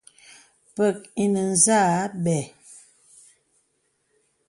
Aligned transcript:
Pə̀k 0.75 0.97
ǐ 1.23 1.25
nə̀ 1.33 1.49
zâ 1.63 1.81
bə̀. 2.23 2.43